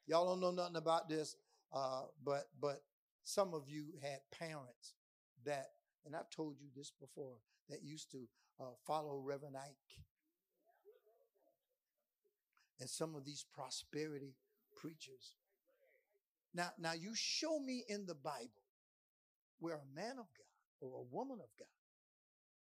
[0.08, 1.36] Y'all don't know nothing about this,
[1.72, 2.82] uh, but but
[3.24, 4.96] some of you had parents
[5.46, 5.68] that,
[6.04, 7.36] and I've told you this before,
[7.70, 8.28] that used to
[8.60, 10.04] uh, follow Reverend Ike.
[12.80, 14.36] And some of these prosperity
[14.76, 15.36] preachers.
[16.54, 18.64] Now, now you show me in the Bible
[19.60, 21.68] where a man of God or a woman of God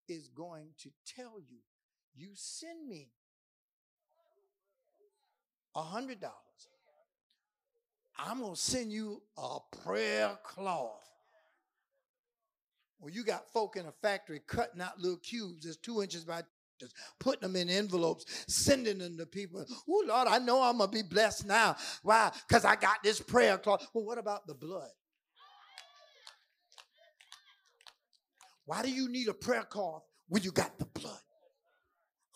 [0.08, 1.58] is going to tell you,
[2.14, 3.10] you send me
[5.74, 6.36] a hundred dollars
[8.18, 11.04] I'm going to send you a prayer cloth.
[12.98, 16.42] Well, you got folk in a factory cutting out little cubes that's two inches by
[17.18, 19.64] putting them in envelopes, sending them to people.
[19.88, 21.76] Oh, Lord, I know I'm going to be blessed now.
[22.02, 22.30] Why?
[22.46, 23.86] Because I got this prayer cloth.
[23.94, 24.90] Well, what about the blood?
[28.64, 31.20] Why do you need a prayer cloth when you got the blood?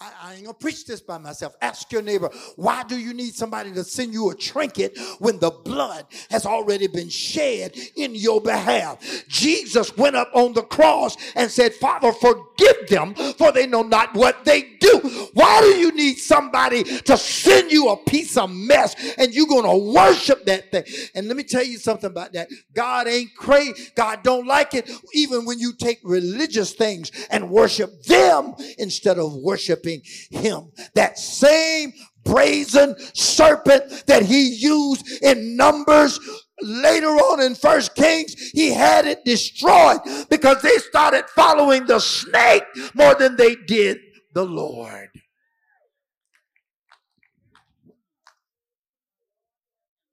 [0.03, 1.55] I, ain't gonna preach this by myself.
[1.61, 5.51] Ask your neighbor, why do you need somebody to send you a trinket when the
[5.51, 8.99] blood has already been shed in your behalf?
[9.29, 14.15] Jesus went up on the cross and said, Father, forgive them, for they know not
[14.15, 15.01] what they do.
[15.35, 19.77] Why do you need somebody to send you a piece of mess and you're gonna
[19.77, 20.85] worship that thing?
[21.15, 22.49] And let me tell you something about that.
[22.73, 23.91] God ain't crazy.
[23.95, 29.35] God don't like it, even when you take religious things and worship them instead of
[29.35, 29.90] worshiping
[30.31, 30.71] him.
[30.95, 31.93] That same
[32.25, 36.19] brazen serpent that he used in Numbers
[36.63, 42.65] later on in First Kings, he had it destroyed because they started following the snake
[42.95, 43.99] more than they did
[44.33, 45.09] the Lord.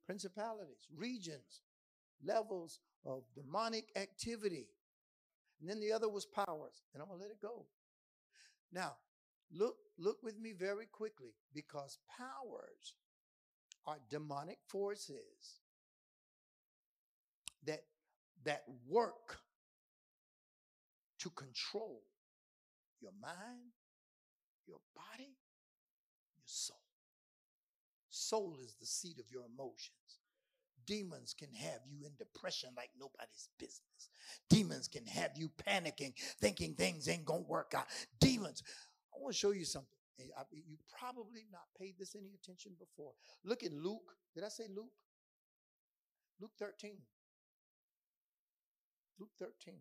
[0.06, 1.62] Principalities, regions,
[2.24, 4.68] levels of demonic activity.
[5.60, 6.82] And then the other was powers.
[6.94, 7.66] And I'm going to let it go.
[8.72, 8.96] Now,
[9.52, 12.96] Look, look with me very quickly because powers
[13.86, 15.62] are demonic forces
[17.66, 17.84] that
[18.44, 19.40] that work
[21.20, 22.02] to control
[23.02, 23.72] your mind,
[24.68, 25.36] your body,
[26.36, 26.78] your soul.
[28.10, 29.92] Soul is the seat of your emotions.
[30.86, 34.10] Demons can have you in depression like nobody's business.
[34.50, 37.88] Demons can have you panicking, thinking things ain't gonna work out.
[38.20, 38.64] Demons,
[39.18, 39.90] I want to show you something.
[40.20, 43.14] You probably not paid this any attention before.
[43.44, 44.16] Look at Luke.
[44.36, 44.94] Did I say Luke?
[46.40, 46.98] Luke 13.
[49.20, 49.76] Luke 13.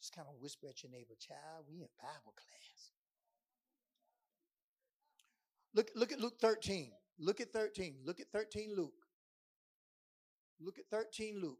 [0.00, 2.92] Just kind of whisper at your neighbor, child, we in Bible class.
[5.74, 6.92] Look, look at Luke 13.
[7.18, 7.96] Look at 13.
[8.04, 8.92] Look at 13 Luke.
[10.60, 11.58] Look at 13 Luke.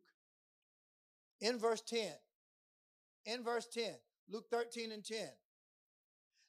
[1.41, 2.13] In verse 10.
[3.27, 3.95] In verse 10.
[4.29, 5.19] Luke 13 and 10.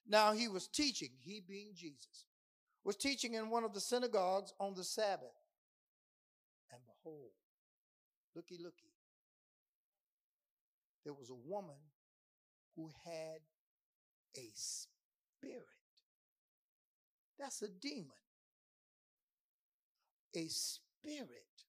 [0.08, 2.26] Now he was teaching, he being Jesus,
[2.84, 5.36] was teaching in one of the synagogues on the Sabbath.
[6.72, 7.32] And behold,
[8.36, 8.94] looky, looky,
[11.04, 11.76] there was a woman
[12.76, 13.40] who had
[14.38, 15.64] a spirit.
[17.40, 18.12] That's a demon.
[20.36, 21.66] A spirit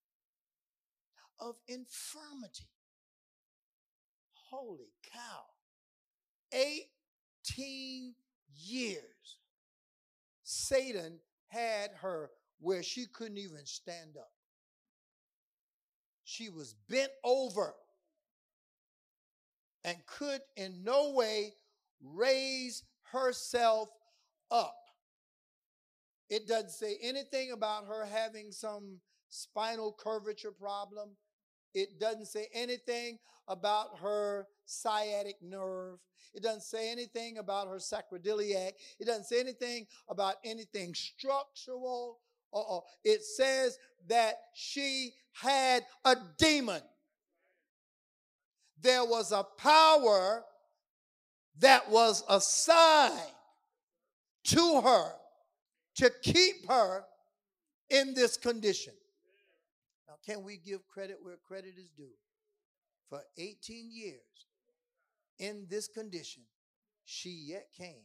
[1.41, 2.69] of infirmity.
[4.51, 5.45] Holy cow.
[6.53, 8.15] 18
[8.57, 9.03] years,
[10.43, 12.31] Satan had her
[12.61, 14.31] where she couldn't even stand up.
[16.25, 17.75] She was bent over
[19.85, 21.55] and could in no way
[22.03, 22.83] raise
[23.13, 23.89] herself
[24.51, 24.77] up.
[26.29, 31.11] It doesn't say anything about her having some spinal curvature problem.
[31.75, 35.99] It doesn't say anything about her sciatic nerve.
[36.35, 38.73] It doesn't say anything about her sacroiliac.
[39.01, 42.21] It doesn't say anything about anything structural.
[42.53, 42.81] Uh-uh.
[43.05, 46.83] It says that she had a demon.
[48.81, 50.45] There was a power
[51.59, 53.19] that was assigned
[54.45, 55.13] to her
[55.97, 57.05] to keep her
[57.91, 58.95] in this condition.
[60.25, 62.15] Can we give credit where credit is due?
[63.09, 64.21] For 18 years,
[65.39, 66.43] in this condition,
[67.05, 68.05] she yet came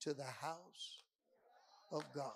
[0.00, 1.02] to the house
[1.90, 2.32] of God.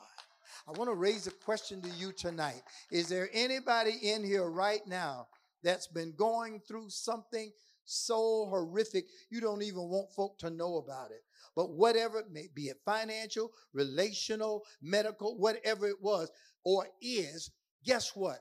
[0.67, 2.63] I want to raise a question to you tonight.
[2.91, 5.29] Is there anybody in here right now
[5.63, 7.53] that's been going through something
[7.85, 11.23] so horrific you don't even want folk to know about it?
[11.55, 16.31] But whatever it may be it financial, relational, medical, whatever it was
[16.65, 17.51] or is,
[17.85, 18.41] guess what?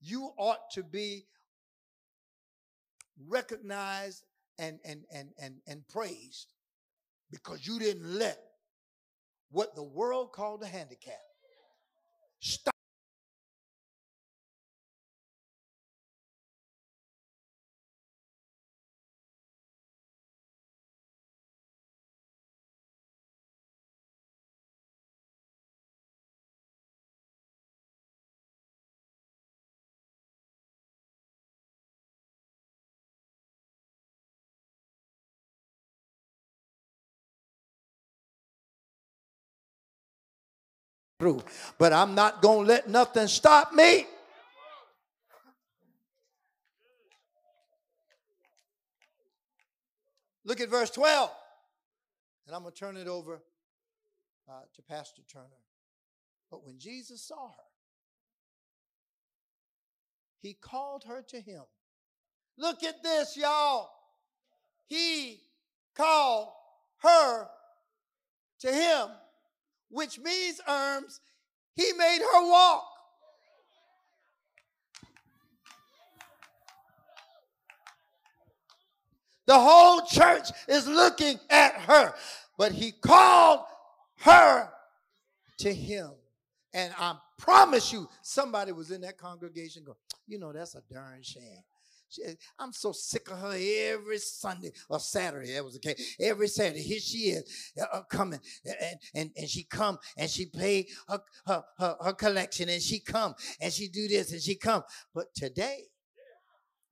[0.00, 1.26] You ought to be
[3.28, 4.24] recognized
[4.58, 6.52] and, and, and, and, and praised
[7.30, 8.38] because you didn't let
[9.50, 11.20] what the world called a handicap
[12.40, 12.79] stop.
[41.20, 41.42] Through.
[41.78, 44.06] But I'm not going to let nothing stop me.
[50.44, 51.30] Look at verse 12.
[52.46, 53.40] And I'm going to turn it over
[54.48, 55.46] uh, to Pastor Turner.
[56.50, 57.64] But when Jesus saw her,
[60.40, 61.62] he called her to him.
[62.56, 63.90] Look at this, y'all.
[64.86, 65.40] He
[65.94, 66.48] called
[67.02, 67.46] her
[68.60, 69.08] to him,
[69.90, 71.20] which means, Erms,
[71.74, 72.84] he made her walk.
[79.46, 82.14] The whole church is looking at her,
[82.56, 83.64] but he called
[84.20, 84.68] her
[85.58, 86.12] to him.
[86.72, 89.96] And I promise you, somebody was in that congregation go,
[90.28, 91.64] you know, that's a darn shame.
[92.10, 92.22] She,
[92.58, 95.54] I'm so sick of her every Sunday or Saturday.
[95.54, 96.16] That was the case.
[96.20, 100.46] Every Saturday, here she is uh, uh coming, and, and and she come and she
[100.46, 104.56] pay her, her, her, her collection, and she come and she do this and she
[104.56, 104.82] come.
[105.14, 105.84] But today,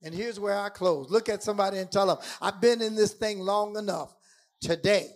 [0.02, 1.10] and here's where I close.
[1.10, 4.14] Look at somebody and tell them, I've been in this thing long enough.
[4.60, 5.10] Today,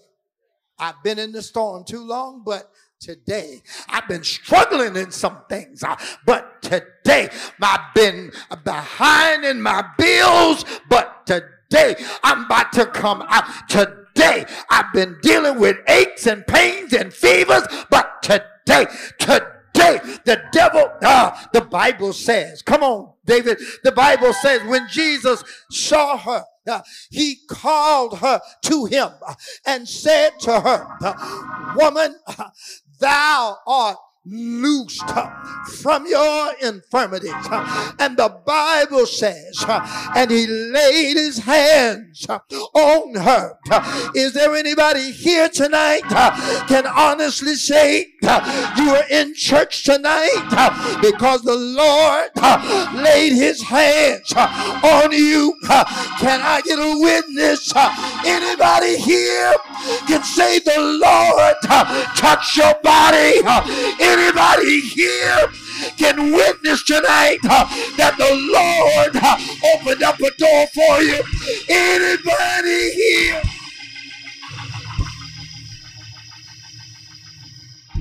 [0.78, 2.70] I've been in the storm too long, but
[3.02, 3.60] today.
[3.88, 7.28] I've been struggling in some things, uh, but today
[7.60, 8.30] I've been
[8.64, 13.68] behind in my bills, but today I'm about to come out.
[13.68, 18.86] Today I've been dealing with aches and pains and fevers, but today,
[19.18, 25.42] today, the devil, uh, the Bible says, come on, David, the Bible says when Jesus
[25.70, 29.34] saw her, uh, he called her to him uh,
[29.66, 32.14] and said to her, Woman,
[32.98, 35.02] thou art loosed
[35.80, 37.32] from your infirmities.
[37.98, 39.64] And the Bible says,
[40.14, 43.58] and he laid his hands on her.
[44.14, 46.02] Is there anybody here tonight
[46.68, 52.30] can honestly say you are in church tonight because the Lord
[52.94, 55.54] laid his hands on you?
[56.20, 57.72] Can I get a witness?
[58.24, 59.54] Anybody here
[60.06, 61.56] can say the Lord
[62.16, 63.40] touch your body?
[64.12, 65.48] Anybody here
[65.96, 67.64] can witness tonight uh,
[67.96, 69.38] that the Lord uh,
[69.74, 71.22] opened up a door for you?
[71.66, 73.42] Anybody here?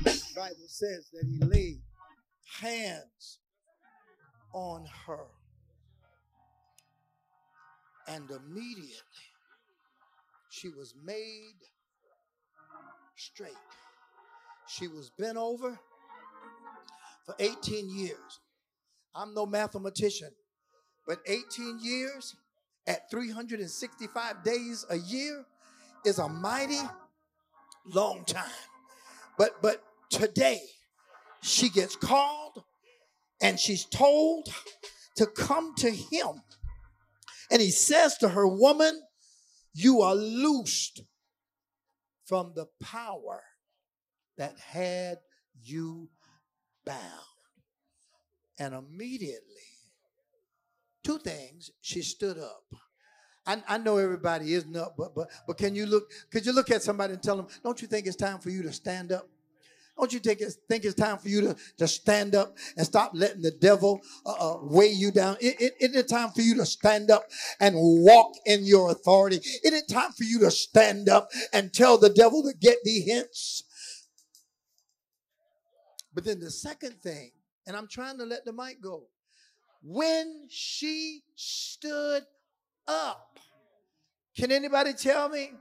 [0.04, 1.80] The Bible says that he laid
[2.60, 3.38] hands
[4.52, 5.24] on her.
[8.06, 9.00] And immediately
[10.50, 11.56] she was made
[13.16, 13.52] straight.
[14.68, 15.78] She was bent over
[17.32, 18.40] for 18 years.
[19.14, 20.30] I'm no mathematician,
[21.06, 22.34] but 18 years
[22.86, 25.44] at 365 days a year
[26.04, 26.80] is a mighty
[27.86, 28.44] long time.
[29.38, 30.60] But but today
[31.42, 32.64] she gets called
[33.40, 34.48] and she's told
[35.16, 36.42] to come to him.
[37.50, 39.02] And he says to her, Woman,
[39.74, 41.02] you are loosed
[42.24, 43.42] from the power
[44.38, 45.18] that had
[45.62, 46.08] you
[46.84, 46.98] bound.
[48.58, 49.40] And immediately,
[51.02, 52.64] two things, she stood up.
[53.44, 56.10] I, I know everybody isn't up, but but but can you look?
[56.30, 58.62] Could you look at somebody and tell them, "Don't you think it's time for you
[58.62, 59.28] to stand up?
[59.98, 63.12] Don't you think it's, think it's time for you to, to stand up and stop
[63.14, 65.36] letting the devil uh, uh, weigh you down?
[65.40, 67.24] It, it, it is time for you to stand up
[67.60, 69.40] and walk in your authority.
[69.62, 73.00] It is time for you to stand up and tell the devil to get the
[73.00, 73.64] hints.
[76.14, 77.30] But then the second thing,
[77.66, 79.04] and I'm trying to let the mic go.
[79.82, 82.22] When she stood
[82.86, 83.38] up,
[84.36, 85.52] can anybody tell me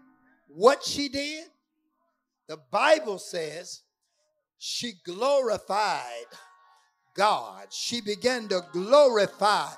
[0.47, 1.45] what she did?
[2.47, 3.83] The Bible says
[4.57, 6.25] she glorified
[7.15, 7.67] God.
[7.71, 9.69] She began to glorify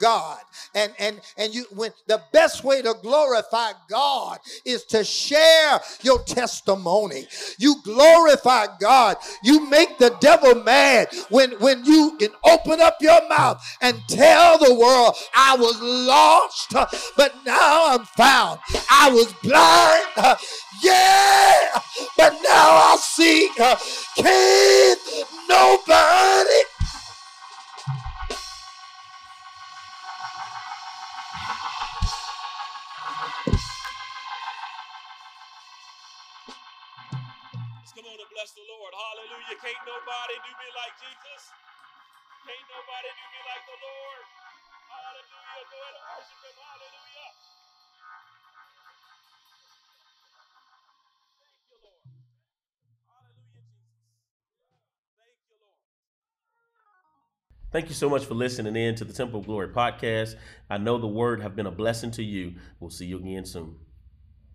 [0.00, 0.38] God.
[0.74, 6.20] And and and you when the best way to glorify God is to share your
[6.24, 7.26] testimony.
[7.58, 9.16] You glorify God.
[9.44, 14.58] You make the devil mad when when you can open up your mouth and tell
[14.58, 16.74] the world I was lost,
[17.16, 18.60] but now I'm found.
[18.90, 20.38] I was blind.
[20.82, 21.80] Yeah,
[22.16, 23.50] but now I see.
[24.16, 24.98] Can't
[25.48, 26.69] nobody
[39.60, 41.42] Can't nobody do me like Jesus.
[42.48, 44.24] Can't nobody do me like the Lord.
[44.88, 45.64] Hallelujah.
[45.68, 46.56] Go ahead and worship him.
[46.64, 47.30] Hallelujah.
[51.44, 52.00] Thank you, Lord.
[53.04, 54.08] Hallelujah, Jesus.
[55.20, 55.76] Thank you, Lord.
[57.68, 60.36] Thank you so much for listening in to the Temple of Glory podcast.
[60.70, 62.54] I know the word have been a blessing to you.
[62.80, 63.76] We'll see you again soon.